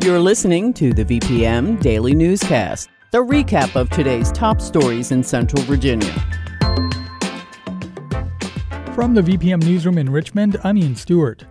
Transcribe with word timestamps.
You're 0.00 0.20
listening 0.20 0.72
to 0.74 0.92
the 0.92 1.04
VPM 1.04 1.82
Daily 1.82 2.14
Newscast, 2.14 2.88
the 3.10 3.18
recap 3.18 3.74
of 3.74 3.90
today's 3.90 4.30
top 4.30 4.60
stories 4.60 5.10
in 5.10 5.24
Central 5.24 5.60
Virginia. 5.64 6.12
From 8.94 9.14
the 9.14 9.22
VPM 9.22 9.60
Newsroom 9.64 9.98
in 9.98 10.08
Richmond, 10.08 10.56
I'm 10.62 10.78
Ian 10.78 10.94
Stewart. 10.94 11.46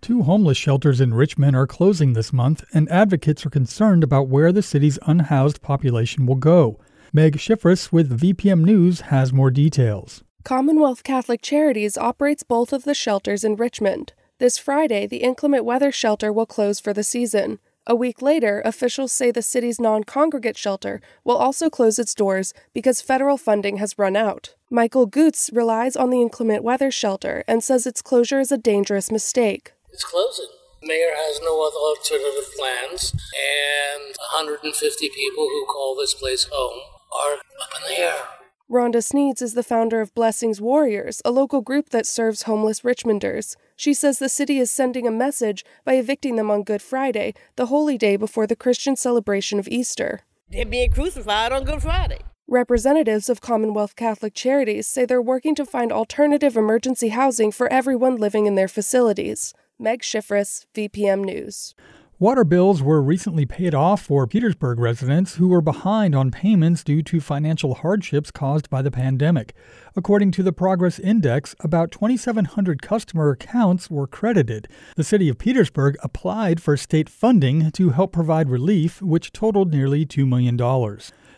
Two 0.00 0.22
homeless 0.22 0.56
shelters 0.56 1.02
in 1.02 1.12
Richmond 1.12 1.54
are 1.54 1.66
closing 1.66 2.14
this 2.14 2.32
month, 2.32 2.64
and 2.72 2.90
advocates 2.90 3.44
are 3.44 3.50
concerned 3.50 4.02
about 4.02 4.28
where 4.28 4.50
the 4.50 4.62
city's 4.62 4.98
unhoused 5.06 5.60
population 5.60 6.24
will 6.24 6.36
go. 6.36 6.80
Meg 7.12 7.38
Schiffres 7.38 7.92
with 7.92 8.18
VPM 8.18 8.64
News 8.64 9.02
has 9.02 9.30
more 9.30 9.50
details. 9.50 10.24
Commonwealth 10.42 11.04
Catholic 11.04 11.42
Charities 11.42 11.98
operates 11.98 12.44
both 12.44 12.72
of 12.72 12.84
the 12.84 12.94
shelters 12.94 13.44
in 13.44 13.56
Richmond. 13.56 14.14
This 14.38 14.56
Friday, 14.56 15.06
the 15.06 15.18
inclement 15.18 15.66
weather 15.66 15.92
shelter 15.92 16.32
will 16.32 16.46
close 16.46 16.80
for 16.80 16.94
the 16.94 17.04
season. 17.04 17.58
A 17.86 17.94
week 17.94 18.20
later, 18.20 18.60
officials 18.64 19.10
say 19.10 19.30
the 19.30 19.42
city's 19.42 19.80
non 19.80 20.04
congregate 20.04 20.58
shelter 20.58 21.00
will 21.24 21.36
also 21.36 21.70
close 21.70 21.98
its 21.98 22.14
doors 22.14 22.52
because 22.74 23.00
federal 23.00 23.38
funding 23.38 23.78
has 23.78 23.98
run 23.98 24.16
out. 24.16 24.54
Michael 24.70 25.06
Goots 25.06 25.50
relies 25.52 25.96
on 25.96 26.10
the 26.10 26.20
inclement 26.20 26.62
weather 26.62 26.90
shelter 26.90 27.42
and 27.48 27.64
says 27.64 27.86
its 27.86 28.02
closure 28.02 28.38
is 28.38 28.52
a 28.52 28.58
dangerous 28.58 29.10
mistake. 29.10 29.72
It's 29.92 30.04
closing. 30.04 30.46
The 30.82 30.88
mayor 30.88 31.12
has 31.14 31.40
no 31.42 31.66
other 31.66 31.76
alternative 31.76 32.54
plans, 32.56 33.12
and 33.12 34.14
150 34.32 35.10
people 35.14 35.44
who 35.44 35.66
call 35.66 35.96
this 35.96 36.14
place 36.14 36.48
home 36.50 36.80
are 37.12 37.34
up 37.34 37.70
in 37.76 37.88
the 37.88 38.00
air. 38.00 38.22
Rhonda 38.70 39.02
Sneeds 39.02 39.42
is 39.42 39.54
the 39.54 39.64
founder 39.64 40.00
of 40.00 40.14
Blessings 40.14 40.60
Warriors, 40.60 41.20
a 41.24 41.32
local 41.32 41.60
group 41.60 41.90
that 41.90 42.06
serves 42.06 42.42
homeless 42.42 42.82
Richmonders. 42.82 43.56
She 43.80 43.94
says 43.94 44.18
the 44.18 44.28
city 44.28 44.58
is 44.58 44.70
sending 44.70 45.06
a 45.06 45.10
message 45.10 45.64
by 45.86 45.94
evicting 45.94 46.36
them 46.36 46.50
on 46.50 46.64
Good 46.64 46.82
Friday, 46.82 47.32
the 47.56 47.64
holy 47.64 47.96
day 47.96 48.16
before 48.16 48.46
the 48.46 48.54
Christian 48.54 48.94
celebration 48.94 49.58
of 49.58 49.66
Easter. 49.68 50.20
They're 50.50 50.66
being 50.66 50.90
crucified 50.90 51.50
on 51.50 51.64
Good 51.64 51.80
Friday. 51.80 52.18
Representatives 52.46 53.30
of 53.30 53.40
Commonwealth 53.40 53.96
Catholic 53.96 54.34
Charities 54.34 54.86
say 54.86 55.06
they're 55.06 55.22
working 55.22 55.54
to 55.54 55.64
find 55.64 55.92
alternative 55.92 56.58
emergency 56.58 57.08
housing 57.08 57.50
for 57.50 57.72
everyone 57.72 58.16
living 58.16 58.44
in 58.44 58.54
their 58.54 58.68
facilities. 58.68 59.54
Meg 59.78 60.02
Schiffres, 60.02 60.66
VPM 60.74 61.24
News. 61.24 61.74
Water 62.20 62.44
bills 62.44 62.82
were 62.82 63.00
recently 63.00 63.46
paid 63.46 63.74
off 63.74 64.02
for 64.02 64.26
Petersburg 64.26 64.78
residents 64.78 65.36
who 65.36 65.48
were 65.48 65.62
behind 65.62 66.14
on 66.14 66.30
payments 66.30 66.84
due 66.84 67.02
to 67.04 67.18
financial 67.18 67.76
hardships 67.76 68.30
caused 68.30 68.68
by 68.68 68.82
the 68.82 68.90
pandemic. 68.90 69.54
According 69.96 70.32
to 70.32 70.42
the 70.42 70.52
Progress 70.52 70.98
Index, 70.98 71.56
about 71.60 71.90
2,700 71.90 72.82
customer 72.82 73.30
accounts 73.30 73.88
were 73.90 74.06
credited. 74.06 74.68
The 74.96 75.02
city 75.02 75.30
of 75.30 75.38
Petersburg 75.38 75.96
applied 76.02 76.60
for 76.60 76.76
state 76.76 77.08
funding 77.08 77.70
to 77.70 77.88
help 77.88 78.12
provide 78.12 78.50
relief, 78.50 79.00
which 79.00 79.32
totaled 79.32 79.72
nearly 79.72 80.04
$2 80.04 80.28
million. 80.28 80.58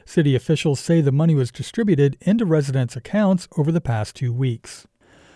City 0.04 0.34
officials 0.34 0.80
say 0.80 1.00
the 1.00 1.12
money 1.12 1.36
was 1.36 1.52
distributed 1.52 2.16
into 2.22 2.44
residents' 2.44 2.96
accounts 2.96 3.46
over 3.56 3.70
the 3.70 3.80
past 3.80 4.16
two 4.16 4.32
weeks. 4.32 4.88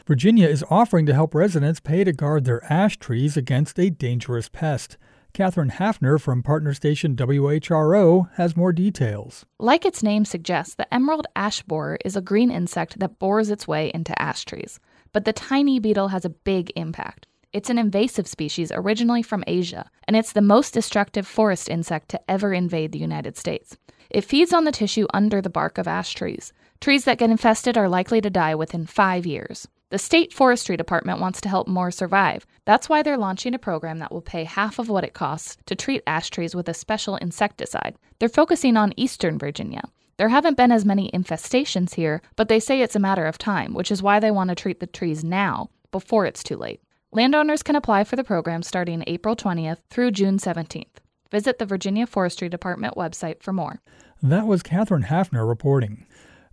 Virginia 0.09 0.49
is 0.49 0.65
offering 0.71 1.07
to 1.07 1.15
help 1.15 1.37
residents 1.37 1.79
pay 1.79 2.03
to 2.03 2.13
guard 2.13 2.45
their 2.45 2.65
ash 2.65 2.97
trees 2.97 3.37
against 3.37 3.79
a 3.79 3.91
dangerous 3.91 4.49
pest. 4.49 4.97
Katherine 5.37 5.73
Hafner 5.73 6.19
from 6.19 6.43
partner 6.43 6.73
station 6.73 7.15
WHRO 7.15 8.31
has 8.37 8.57
more 8.57 8.73
details. 8.73 9.45
Like 9.59 9.85
its 9.85 10.03
name 10.03 10.25
suggests, 10.25 10.77
the 10.77 10.95
emerald 10.95 11.27
ash 11.37 11.61
borer 11.61 11.99
is 12.07 12.17
a 12.17 12.23
green 12.23 12.51
insect 12.51 12.99
that 13.01 13.19
bores 13.19 13.51
its 13.51 13.69
way 13.69 13.91
into 13.93 14.19
ash 14.19 14.47
trees. 14.47 14.81
But 15.13 15.27
the 15.27 15.35
tiny 15.35 15.79
beetle 15.79 16.09
has 16.09 16.25
a 16.25 16.31
big 16.31 16.73
impact. 16.75 17.27
It's 17.53 17.69
an 17.69 17.77
invasive 17.77 18.27
species 18.27 18.73
originally 18.75 19.23
from 19.23 19.45
Asia, 19.47 19.91
and 20.09 20.17
it's 20.17 20.33
the 20.33 20.41
most 20.41 20.73
destructive 20.73 21.27
forest 21.27 21.69
insect 21.69 22.09
to 22.09 22.31
ever 22.31 22.55
invade 22.55 22.93
the 22.93 22.99
United 22.99 23.37
States. 23.37 23.77
It 24.09 24.25
feeds 24.25 24.55
on 24.55 24.65
the 24.65 24.73
tissue 24.73 25.07
under 25.13 25.43
the 25.43 25.51
bark 25.51 25.77
of 25.77 25.87
ash 25.87 26.15
trees. 26.15 26.55
Trees 26.81 27.05
that 27.05 27.19
get 27.19 27.29
infested 27.29 27.77
are 27.77 27.91
likely 27.91 28.23
to 28.23 28.31
die 28.31 28.55
within 28.55 28.87
five 28.87 29.27
years. 29.27 29.69
The 29.97 30.01
state 30.01 30.31
forestry 30.31 30.77
department 30.77 31.21
wants 31.21 31.41
to 31.41 31.49
help 31.49 31.69
more 31.69 31.91
survive. 31.91 32.47
That's 32.67 32.87
why 32.87 33.03
they're 33.03 33.17
launching 33.17 33.55
a 33.55 33.59
program 33.59 33.99
that 34.01 34.13
will 34.13 34.21
pay 34.21 34.45
half 34.45 34.79
of 34.79 34.91
what 34.91 35.05
it 35.05 35.15
costs 35.15 35.57
to 35.65 35.75
treat 35.75 36.03
ash 36.07 36.29
trees 36.29 36.55
with 36.55 36.69
a 36.69 36.75
special 36.75 37.17
insecticide. 37.17 37.97
They're 38.19 38.29
focusing 38.29 38.77
on 38.77 38.93
eastern 38.99 39.39
Virginia. 39.39 39.81
There 40.19 40.29
haven't 40.29 40.59
been 40.59 40.71
as 40.71 40.85
many 40.85 41.11
infestations 41.13 41.95
here, 41.95 42.21
but 42.37 42.49
they 42.49 42.61
say 42.61 42.83
it's 42.83 42.95
a 42.95 42.99
matter 42.99 43.25
of 43.25 43.39
time, 43.39 43.73
which 43.73 43.91
is 43.91 44.03
why 44.03 44.21
they 44.21 44.31
want 44.31 44.51
to 44.51 44.55
treat 44.55 44.81
the 44.81 44.87
trees 44.87 45.25
now, 45.25 45.71
before 45.93 46.27
it's 46.27 46.43
too 46.43 46.59
late. 46.59 46.83
Landowners 47.11 47.63
can 47.63 47.75
apply 47.75 48.05
for 48.05 48.17
the 48.17 48.23
program 48.23 48.63
starting 48.63 49.03
April 49.07 49.35
20th 49.35 49.79
through 49.89 50.11
June 50.11 50.37
17th. 50.37 50.99
Visit 51.31 51.59
the 51.59 51.65
Virginia 51.65 52.07
Forestry 52.07 52.51
Department 52.51 52.97
website 52.97 53.43
for 53.43 53.55
more. 53.55 53.81
That 54.23 54.47
was 54.47 54.63
Katherine 54.63 55.05
Hafner 55.05 55.49
reporting. 55.49 56.05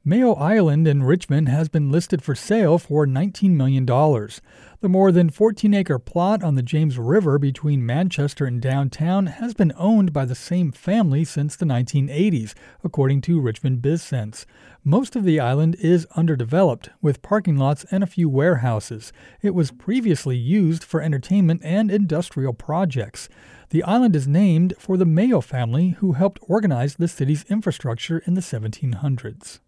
Mayo 0.05 0.33
Island 0.33 0.85
in 0.85 1.01
Richmond 1.01 1.47
has 1.47 1.69
been 1.69 1.89
listed 1.89 2.21
for 2.21 2.35
sale 2.35 2.77
for 2.77 3.07
$19 3.07 3.51
million. 3.51 3.85
The 3.85 4.89
more 4.89 5.13
than 5.13 5.29
14 5.29 5.73
acre 5.73 5.97
plot 5.97 6.43
on 6.43 6.55
the 6.55 6.61
James 6.61 6.97
River 6.99 7.39
between 7.39 7.85
Manchester 7.85 8.43
and 8.43 8.61
downtown 8.61 9.27
has 9.27 9.53
been 9.53 9.71
owned 9.77 10.11
by 10.11 10.25
the 10.25 10.35
same 10.35 10.73
family 10.73 11.23
since 11.23 11.55
the 11.55 11.63
1980s, 11.63 12.53
according 12.83 13.21
to 13.21 13.39
Richmond 13.39 13.81
BizSense. 13.81 14.43
Most 14.83 15.15
of 15.15 15.23
the 15.23 15.39
island 15.39 15.75
is 15.75 16.05
underdeveloped, 16.17 16.89
with 17.01 17.21
parking 17.21 17.55
lots 17.55 17.85
and 17.89 18.03
a 18.03 18.07
few 18.07 18.27
warehouses. 18.27 19.13
It 19.41 19.55
was 19.55 19.71
previously 19.71 20.35
used 20.35 20.83
for 20.83 21.01
entertainment 21.01 21.61
and 21.63 21.89
industrial 21.89 22.51
projects. 22.51 23.29
The 23.69 23.83
island 23.83 24.17
is 24.17 24.27
named 24.27 24.73
for 24.77 24.97
the 24.97 25.05
Mayo 25.05 25.39
family 25.39 25.91
who 25.99 26.11
helped 26.11 26.39
organize 26.41 26.95
the 26.95 27.07
city's 27.07 27.45
infrastructure 27.45 28.21
in 28.25 28.33
the 28.33 28.41
1700s. 28.41 29.59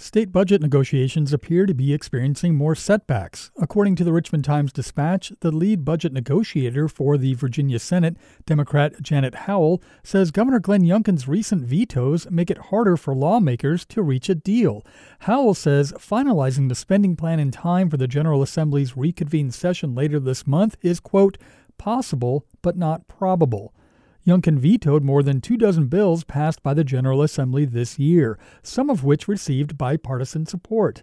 State 0.00 0.30
budget 0.30 0.62
negotiations 0.62 1.32
appear 1.32 1.66
to 1.66 1.74
be 1.74 1.92
experiencing 1.92 2.54
more 2.54 2.76
setbacks. 2.76 3.50
According 3.56 3.96
to 3.96 4.04
the 4.04 4.12
Richmond 4.12 4.44
Times 4.44 4.72
Dispatch, 4.72 5.32
the 5.40 5.50
lead 5.50 5.84
budget 5.84 6.12
negotiator 6.12 6.88
for 6.88 7.18
the 7.18 7.34
Virginia 7.34 7.80
Senate, 7.80 8.16
Democrat 8.46 9.02
Janet 9.02 9.34
Howell, 9.34 9.82
says 10.04 10.30
Governor 10.30 10.60
Glenn 10.60 10.82
Youngkin's 10.82 11.26
recent 11.26 11.64
vetoes 11.64 12.30
make 12.30 12.48
it 12.48 12.58
harder 12.70 12.96
for 12.96 13.12
lawmakers 13.12 13.84
to 13.86 14.00
reach 14.00 14.28
a 14.28 14.36
deal. 14.36 14.86
Howell 15.20 15.54
says 15.54 15.92
finalizing 15.94 16.68
the 16.68 16.76
spending 16.76 17.16
plan 17.16 17.40
in 17.40 17.50
time 17.50 17.90
for 17.90 17.96
the 17.96 18.06
General 18.06 18.40
Assembly's 18.40 18.96
reconvened 18.96 19.52
session 19.52 19.96
later 19.96 20.20
this 20.20 20.46
month 20.46 20.76
is, 20.80 21.00
quote, 21.00 21.38
possible 21.76 22.46
but 22.62 22.76
not 22.76 23.08
probable. 23.08 23.74
Youngkin 24.26 24.58
vetoed 24.58 25.02
more 25.02 25.22
than 25.22 25.40
two 25.40 25.56
dozen 25.56 25.86
bills 25.86 26.24
passed 26.24 26.62
by 26.62 26.74
the 26.74 26.84
General 26.84 27.22
Assembly 27.22 27.64
this 27.64 27.98
year, 27.98 28.38
some 28.62 28.90
of 28.90 29.04
which 29.04 29.28
received 29.28 29.78
bipartisan 29.78 30.46
support. 30.46 31.02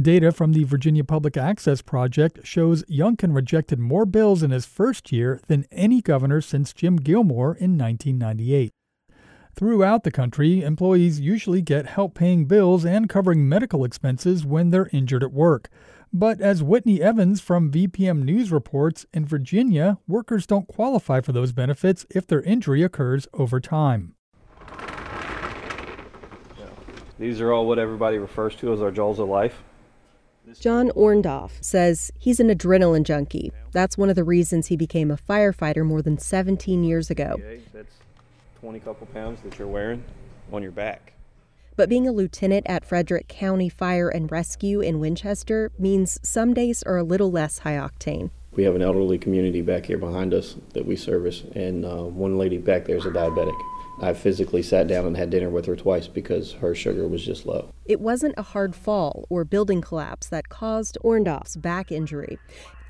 Data 0.00 0.32
from 0.32 0.52
the 0.52 0.64
Virginia 0.64 1.04
Public 1.04 1.36
Access 1.36 1.82
Project 1.82 2.46
shows 2.46 2.82
Youngkin 2.84 3.34
rejected 3.34 3.78
more 3.78 4.06
bills 4.06 4.42
in 4.42 4.50
his 4.50 4.64
first 4.64 5.12
year 5.12 5.38
than 5.48 5.66
any 5.70 6.00
governor 6.00 6.40
since 6.40 6.72
Jim 6.72 6.96
Gilmore 6.96 7.54
in 7.54 7.76
1998. 7.76 8.72
Throughout 9.54 10.04
the 10.04 10.10
country, 10.10 10.62
employees 10.62 11.20
usually 11.20 11.60
get 11.60 11.84
help 11.84 12.14
paying 12.14 12.46
bills 12.46 12.86
and 12.86 13.06
covering 13.06 13.46
medical 13.46 13.84
expenses 13.84 14.46
when 14.46 14.70
they're 14.70 14.88
injured 14.94 15.22
at 15.22 15.32
work. 15.32 15.68
But 16.14 16.42
as 16.42 16.62
Whitney 16.62 17.00
Evans 17.00 17.40
from 17.40 17.70
VPM 17.70 18.22
News 18.22 18.52
reports, 18.52 19.06
in 19.14 19.24
Virginia, 19.24 19.98
workers 20.06 20.46
don't 20.46 20.68
qualify 20.68 21.22
for 21.22 21.32
those 21.32 21.52
benefits 21.52 22.04
if 22.10 22.26
their 22.26 22.42
injury 22.42 22.82
occurs 22.82 23.26
over 23.32 23.60
time. 23.60 24.14
These 27.18 27.40
are 27.40 27.52
all 27.52 27.66
what 27.66 27.78
everybody 27.78 28.18
refers 28.18 28.54
to 28.56 28.72
as 28.74 28.82
our 28.82 28.90
jaws 28.90 29.18
of 29.20 29.28
life. 29.28 29.62
John 30.60 30.90
Orndorff 30.90 31.52
says 31.62 32.10
he's 32.18 32.40
an 32.40 32.48
adrenaline 32.48 33.04
junkie. 33.04 33.52
That's 33.70 33.96
one 33.96 34.10
of 34.10 34.16
the 34.16 34.24
reasons 34.24 34.66
he 34.66 34.76
became 34.76 35.10
a 35.10 35.16
firefighter 35.16 35.86
more 35.86 36.02
than 36.02 36.18
17 36.18 36.84
years 36.84 37.10
ago. 37.10 37.36
Okay, 37.38 37.62
that's 37.72 37.94
20 38.60 38.80
couple 38.80 39.06
pounds 39.06 39.40
that 39.42 39.58
you're 39.58 39.68
wearing 39.68 40.04
on 40.52 40.62
your 40.62 40.72
back. 40.72 41.12
But 41.74 41.88
being 41.88 42.06
a 42.06 42.12
lieutenant 42.12 42.66
at 42.68 42.84
Frederick 42.84 43.28
County 43.28 43.68
Fire 43.68 44.08
and 44.08 44.30
Rescue 44.30 44.80
in 44.80 45.00
Winchester 45.00 45.72
means 45.78 46.20
some 46.22 46.52
days 46.52 46.82
are 46.82 46.98
a 46.98 47.02
little 47.02 47.30
less 47.30 47.60
high 47.60 47.76
octane. 47.76 48.30
We 48.54 48.64
have 48.64 48.74
an 48.74 48.82
elderly 48.82 49.16
community 49.16 49.62
back 49.62 49.86
here 49.86 49.96
behind 49.96 50.34
us 50.34 50.56
that 50.74 50.84
we 50.84 50.96
service, 50.96 51.42
and 51.54 51.86
uh, 51.86 52.02
one 52.04 52.36
lady 52.36 52.58
back 52.58 52.84
there 52.84 52.96
is 52.96 53.06
a 53.06 53.10
diabetic. 53.10 53.58
I 54.02 54.12
physically 54.12 54.62
sat 54.62 54.88
down 54.88 55.06
and 55.06 55.16
had 55.16 55.30
dinner 55.30 55.48
with 55.48 55.64
her 55.66 55.76
twice 55.76 56.08
because 56.08 56.52
her 56.52 56.74
sugar 56.74 57.06
was 57.06 57.24
just 57.24 57.46
low. 57.46 57.70
It 57.86 58.00
wasn't 58.00 58.34
a 58.36 58.42
hard 58.42 58.74
fall 58.74 59.26
or 59.30 59.44
building 59.44 59.80
collapse 59.80 60.26
that 60.28 60.50
caused 60.50 60.98
Orndorff's 61.02 61.56
back 61.56 61.90
injury. 61.90 62.38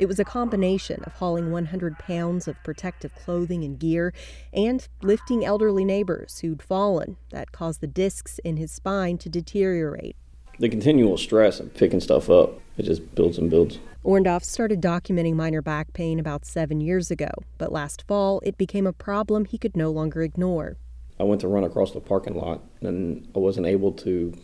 It 0.03 0.09
was 0.09 0.19
a 0.19 0.25
combination 0.25 1.05
of 1.05 1.13
hauling 1.13 1.53
100 1.53 1.97
pounds 1.97 2.49
of 2.49 2.61
protective 2.65 3.15
clothing 3.15 3.63
and 3.63 3.79
gear 3.79 4.13
and 4.53 4.85
lifting 5.01 5.45
elderly 5.45 5.85
neighbors 5.85 6.41
who'd 6.41 6.61
fallen 6.61 7.19
that 7.31 7.53
caused 7.53 7.81
the 7.81 7.87
discs 7.87 8.41
in 8.41 8.57
his 8.57 8.73
spine 8.73 9.17
to 9.19 9.29
deteriorate. 9.29 10.17
The 10.59 10.69
continual 10.69 11.17
stress 11.19 11.61
of 11.61 11.73
picking 11.75 12.01
stuff 12.01 12.29
up, 12.29 12.59
it 12.77 12.83
just 12.83 13.15
builds 13.15 13.39
and 13.39 13.49
builds. 13.49 13.79
Orndorff 14.05 14.43
started 14.43 14.81
documenting 14.83 15.35
minor 15.35 15.63
back 15.63 15.93
pain 15.93 16.19
about 16.19 16.45
seven 16.45 16.81
years 16.81 17.13
ago, 17.13 17.31
but 17.57 17.71
last 17.71 18.03
fall 18.09 18.41
it 18.45 18.59
became 18.59 18.89
a 18.89 18.93
problem 18.93 19.45
he 19.45 19.57
could 19.57 19.77
no 19.77 19.93
longer 19.93 20.23
ignore. 20.23 20.79
I 21.21 21.23
went 21.23 21.43
to 21.43 21.49
run 21.49 21.63
across 21.63 21.93
the 21.93 22.01
parking 22.01 22.35
lot 22.35 22.61
and 22.81 23.29
I 23.37 23.39
wasn't 23.39 23.67
able 23.67 23.93
to 23.93 24.37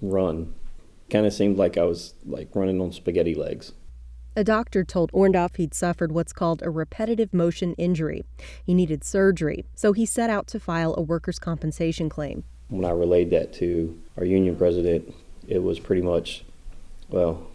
run. 0.00 0.54
Kind 1.10 1.26
of 1.26 1.32
seemed 1.32 1.58
like 1.58 1.76
I 1.76 1.82
was 1.82 2.14
like 2.24 2.54
running 2.54 2.80
on 2.80 2.92
spaghetti 2.92 3.34
legs. 3.34 3.72
A 4.36 4.44
doctor 4.44 4.84
told 4.84 5.10
Orndorff 5.12 5.56
he'd 5.56 5.74
suffered 5.74 6.12
what's 6.12 6.32
called 6.32 6.62
a 6.62 6.70
repetitive 6.70 7.34
motion 7.34 7.74
injury. 7.74 8.24
He 8.64 8.74
needed 8.74 9.02
surgery, 9.02 9.64
so 9.74 9.92
he 9.92 10.06
set 10.06 10.30
out 10.30 10.46
to 10.48 10.60
file 10.60 10.94
a 10.96 11.02
workers' 11.02 11.38
compensation 11.38 12.08
claim. 12.08 12.44
When 12.68 12.84
I 12.84 12.90
relayed 12.90 13.30
that 13.30 13.52
to 13.54 14.00
our 14.16 14.24
union 14.24 14.54
president, 14.54 15.12
it 15.48 15.62
was 15.62 15.80
pretty 15.80 16.02
much, 16.02 16.44
well, 17.08 17.48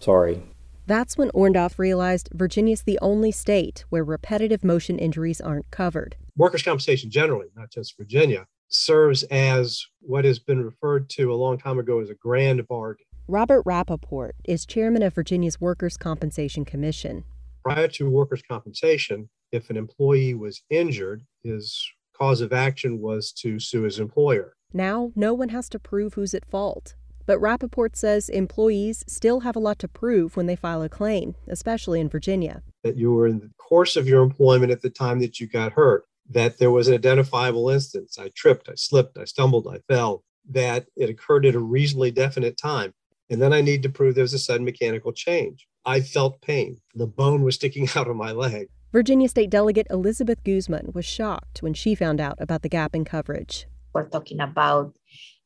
sorry. 0.00 0.42
That's 0.86 1.16
when 1.16 1.30
Orndorff 1.30 1.78
realized 1.78 2.28
Virginia's 2.32 2.82
the 2.82 2.98
only 3.00 3.32
state 3.32 3.84
where 3.88 4.04
repetitive 4.04 4.62
motion 4.62 4.98
injuries 4.98 5.40
aren't 5.40 5.70
covered 5.70 6.16
workers' 6.36 6.62
compensation 6.62 7.10
generally, 7.10 7.46
not 7.56 7.70
just 7.70 7.96
Virginia, 7.96 8.46
serves 8.68 9.22
as 9.24 9.86
what 10.00 10.24
has 10.24 10.38
been 10.38 10.62
referred 10.64 11.08
to 11.10 11.32
a 11.32 11.34
long 11.34 11.58
time 11.58 11.78
ago 11.78 12.00
as 12.00 12.10
a 12.10 12.14
grand 12.14 12.66
bargain. 12.68 13.05
Robert 13.28 13.64
Rapaport 13.64 14.32
is 14.44 14.64
chairman 14.64 15.02
of 15.02 15.14
Virginia's 15.14 15.60
Workers' 15.60 15.96
Compensation 15.96 16.64
Commission. 16.64 17.24
Prior 17.64 17.88
to 17.88 18.08
workers' 18.08 18.42
compensation, 18.48 19.28
if 19.50 19.68
an 19.68 19.76
employee 19.76 20.34
was 20.34 20.62
injured, 20.70 21.24
his 21.42 21.84
cause 22.16 22.40
of 22.40 22.52
action 22.52 23.00
was 23.00 23.32
to 23.32 23.58
sue 23.58 23.82
his 23.82 23.98
employer. 23.98 24.54
Now, 24.72 25.10
no 25.16 25.34
one 25.34 25.48
has 25.48 25.68
to 25.70 25.80
prove 25.80 26.14
who's 26.14 26.34
at 26.34 26.44
fault. 26.44 26.94
But 27.26 27.40
Rappaport 27.40 27.96
says 27.96 28.28
employees 28.28 29.02
still 29.08 29.40
have 29.40 29.56
a 29.56 29.60
lot 29.60 29.80
to 29.80 29.88
prove 29.88 30.36
when 30.36 30.46
they 30.46 30.54
file 30.54 30.82
a 30.82 30.88
claim, 30.88 31.34
especially 31.48 31.98
in 31.98 32.08
Virginia. 32.08 32.62
That 32.84 32.96
you 32.96 33.12
were 33.12 33.26
in 33.26 33.40
the 33.40 33.50
course 33.58 33.96
of 33.96 34.06
your 34.06 34.22
employment 34.22 34.70
at 34.70 34.82
the 34.82 34.90
time 34.90 35.18
that 35.18 35.40
you 35.40 35.48
got 35.48 35.72
hurt 35.72 36.04
that 36.30 36.58
there 36.58 36.70
was 36.70 36.86
an 36.86 36.94
identifiable 36.94 37.70
instance. 37.70 38.18
I 38.18 38.30
tripped, 38.36 38.68
I 38.68 38.74
slipped, 38.76 39.18
I 39.18 39.24
stumbled, 39.24 39.66
I 39.66 39.78
fell, 39.92 40.22
that 40.50 40.86
it 40.96 41.10
occurred 41.10 41.46
at 41.46 41.54
a 41.54 41.60
reasonably 41.60 42.10
definite 42.12 42.56
time. 42.56 42.92
And 43.28 43.42
then 43.42 43.52
I 43.52 43.60
need 43.60 43.82
to 43.82 43.88
prove 43.88 44.14
there 44.14 44.22
was 44.22 44.34
a 44.34 44.38
sudden 44.38 44.64
mechanical 44.64 45.12
change. 45.12 45.66
I 45.84 46.00
felt 46.00 46.40
pain. 46.42 46.78
The 46.94 47.06
bone 47.06 47.42
was 47.42 47.56
sticking 47.56 47.88
out 47.96 48.08
of 48.08 48.16
my 48.16 48.32
leg. 48.32 48.68
Virginia 48.92 49.28
State 49.28 49.50
Delegate 49.50 49.86
Elizabeth 49.90 50.42
Guzman 50.44 50.92
was 50.94 51.04
shocked 51.04 51.62
when 51.62 51.74
she 51.74 51.94
found 51.94 52.20
out 52.20 52.36
about 52.40 52.62
the 52.62 52.68
gap 52.68 52.94
in 52.94 53.04
coverage. 53.04 53.66
We're 53.92 54.08
talking 54.08 54.40
about 54.40 54.96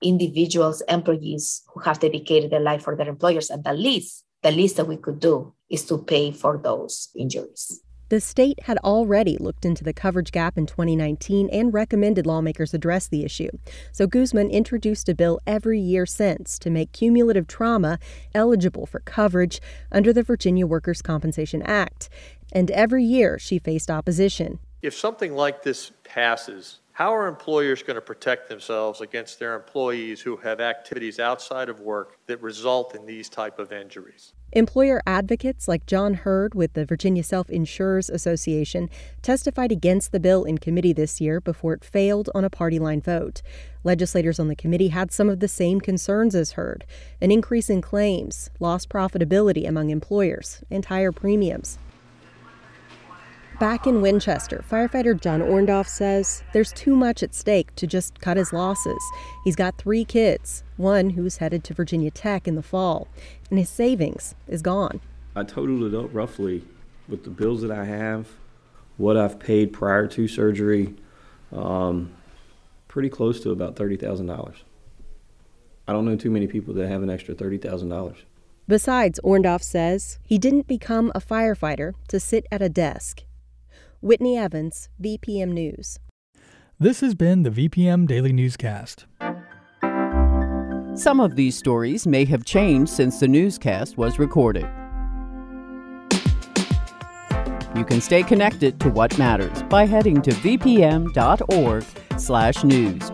individuals, 0.02 0.82
employees 0.88 1.62
who 1.72 1.80
have 1.80 2.00
dedicated 2.00 2.50
their 2.50 2.60
life 2.60 2.82
for 2.82 2.96
their 2.96 3.08
employers, 3.08 3.50
and 3.50 3.64
the 3.64 3.72
least, 3.72 4.24
the 4.42 4.50
least 4.50 4.76
that 4.76 4.86
we 4.86 4.96
could 4.96 5.20
do 5.20 5.54
is 5.68 5.84
to 5.86 5.98
pay 5.98 6.32
for 6.32 6.60
those 6.62 7.08
injuries. 7.16 7.80
The 8.10 8.20
state 8.20 8.64
had 8.64 8.76
already 8.78 9.36
looked 9.38 9.64
into 9.64 9.84
the 9.84 9.92
coverage 9.92 10.32
gap 10.32 10.58
in 10.58 10.66
2019 10.66 11.48
and 11.50 11.72
recommended 11.72 12.26
lawmakers 12.26 12.74
address 12.74 13.06
the 13.06 13.24
issue. 13.24 13.50
So 13.92 14.08
Guzman 14.08 14.50
introduced 14.50 15.08
a 15.08 15.14
bill 15.14 15.38
every 15.46 15.78
year 15.78 16.06
since 16.06 16.58
to 16.58 16.70
make 16.70 16.90
cumulative 16.90 17.46
trauma 17.46 18.00
eligible 18.34 18.84
for 18.84 18.98
coverage 18.98 19.60
under 19.92 20.12
the 20.12 20.24
Virginia 20.24 20.66
Workers' 20.66 21.02
Compensation 21.02 21.62
Act. 21.62 22.08
And 22.50 22.72
every 22.72 23.04
year 23.04 23.38
she 23.38 23.60
faced 23.60 23.92
opposition. 23.92 24.58
If 24.82 24.96
something 24.96 25.36
like 25.36 25.62
this 25.62 25.92
passes, 26.02 26.80
how 26.90 27.14
are 27.14 27.28
employers 27.28 27.84
going 27.84 27.94
to 27.94 28.00
protect 28.00 28.48
themselves 28.48 29.00
against 29.00 29.38
their 29.38 29.54
employees 29.54 30.20
who 30.20 30.36
have 30.38 30.60
activities 30.60 31.20
outside 31.20 31.68
of 31.68 31.78
work 31.78 32.18
that 32.26 32.42
result 32.42 32.96
in 32.96 33.06
these 33.06 33.28
type 33.28 33.60
of 33.60 33.70
injuries? 33.70 34.32
Employer 34.52 35.00
advocates 35.06 35.68
like 35.68 35.86
John 35.86 36.14
Hurd 36.14 36.56
with 36.56 36.72
the 36.72 36.84
Virginia 36.84 37.22
Self 37.22 37.48
Insurers 37.50 38.10
Association 38.10 38.90
testified 39.22 39.70
against 39.70 40.10
the 40.10 40.18
bill 40.18 40.42
in 40.42 40.58
committee 40.58 40.92
this 40.92 41.20
year 41.20 41.40
before 41.40 41.72
it 41.74 41.84
failed 41.84 42.28
on 42.34 42.44
a 42.44 42.50
party 42.50 42.80
line 42.80 43.00
vote. 43.00 43.42
Legislators 43.84 44.40
on 44.40 44.48
the 44.48 44.56
committee 44.56 44.88
had 44.88 45.12
some 45.12 45.28
of 45.28 45.38
the 45.38 45.46
same 45.46 45.80
concerns 45.80 46.34
as 46.34 46.52
Hurd 46.52 46.84
an 47.20 47.30
increase 47.30 47.70
in 47.70 47.80
claims, 47.80 48.50
lost 48.58 48.88
profitability 48.88 49.68
among 49.68 49.90
employers, 49.90 50.64
and 50.68 50.84
higher 50.84 51.12
premiums. 51.12 51.78
Back 53.60 53.86
in 53.86 54.00
Winchester, 54.00 54.64
firefighter 54.70 55.20
John 55.20 55.42
Orndorff 55.42 55.86
says 55.86 56.42
there's 56.54 56.72
too 56.72 56.96
much 56.96 57.22
at 57.22 57.34
stake 57.34 57.74
to 57.74 57.86
just 57.86 58.18
cut 58.18 58.38
his 58.38 58.54
losses. 58.54 58.98
He's 59.44 59.54
got 59.54 59.76
three 59.76 60.02
kids, 60.02 60.64
one 60.78 61.10
who's 61.10 61.36
headed 61.36 61.62
to 61.64 61.74
Virginia 61.74 62.10
Tech 62.10 62.48
in 62.48 62.54
the 62.54 62.62
fall, 62.62 63.06
and 63.50 63.58
his 63.58 63.68
savings 63.68 64.34
is 64.48 64.62
gone. 64.62 65.02
I 65.36 65.42
totaled 65.42 65.82
it 65.82 65.94
up 65.94 66.08
roughly 66.14 66.64
with 67.06 67.24
the 67.24 67.28
bills 67.28 67.60
that 67.60 67.70
I 67.70 67.84
have, 67.84 68.28
what 68.96 69.18
I've 69.18 69.38
paid 69.38 69.74
prior 69.74 70.06
to 70.06 70.26
surgery, 70.26 70.94
um, 71.52 72.12
pretty 72.88 73.10
close 73.10 73.40
to 73.40 73.50
about 73.50 73.76
$30,000. 73.76 74.54
I 75.86 75.92
don't 75.92 76.06
know 76.06 76.16
too 76.16 76.30
many 76.30 76.46
people 76.46 76.72
that 76.72 76.88
have 76.88 77.02
an 77.02 77.10
extra 77.10 77.34
$30,000. 77.34 78.16
Besides, 78.66 79.20
Orndorff 79.22 79.62
says 79.62 80.18
he 80.22 80.38
didn't 80.38 80.66
become 80.66 81.12
a 81.14 81.20
firefighter 81.20 81.92
to 82.08 82.18
sit 82.18 82.46
at 82.50 82.62
a 82.62 82.70
desk. 82.70 83.24
Whitney 84.02 84.38
Evans, 84.38 84.88
VPM 84.98 85.52
News. 85.52 85.98
This 86.78 87.00
has 87.00 87.14
been 87.14 87.42
the 87.42 87.50
VPM 87.50 88.06
Daily 88.06 88.32
Newscast. 88.32 89.04
Some 90.94 91.20
of 91.20 91.36
these 91.36 91.54
stories 91.54 92.06
may 92.06 92.24
have 92.24 92.46
changed 92.46 92.90
since 92.90 93.20
the 93.20 93.28
newscast 93.28 93.98
was 93.98 94.18
recorded. 94.18 94.66
You 97.76 97.84
can 97.84 98.00
stay 98.00 98.22
connected 98.22 98.80
to 98.80 98.88
what 98.88 99.18
matters 99.18 99.62
by 99.64 99.84
heading 99.84 100.22
to 100.22 100.30
vpm.org/news 100.30 101.12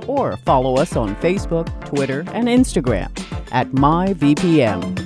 or 0.06 0.36
follow 0.36 0.76
us 0.76 0.94
on 0.94 1.16
Facebook, 1.16 1.84
Twitter, 1.84 2.20
and 2.28 2.46
Instagram 2.46 3.10
at 3.50 3.68
myvpm. 3.72 5.05